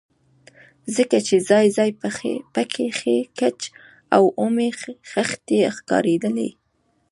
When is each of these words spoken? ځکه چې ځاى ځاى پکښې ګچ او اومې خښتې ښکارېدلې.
ځکه 0.95 1.17
چې 1.27 1.35
ځاى 1.49 1.67
ځاى 1.75 1.91
پکښې 2.63 3.17
ګچ 3.39 3.59
او 4.15 4.23
اومې 4.41 4.69
خښتې 5.11 5.59
ښکارېدلې. 5.75 6.49